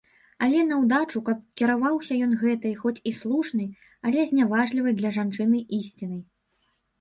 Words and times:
Але 0.43 0.59
наўдачу, 0.69 1.19
каб 1.27 1.43
кіраваўся 1.61 2.13
ён 2.27 2.33
гэтай, 2.43 2.73
хоць 2.79 2.95
і 3.11 3.13
слушнай, 3.19 3.69
але 4.09 4.25
зняважлівай 4.31 4.97
для 5.03 5.13
жанчыны 5.19 5.63
ісцінай. 5.79 6.21